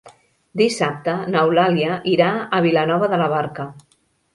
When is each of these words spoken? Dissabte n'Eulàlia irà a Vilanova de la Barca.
Dissabte 0.61 1.15
n'Eulàlia 1.35 2.01
irà 2.17 2.33
a 2.59 2.65
Vilanova 2.71 3.15
de 3.17 3.25
la 3.25 3.33
Barca. 3.39 3.73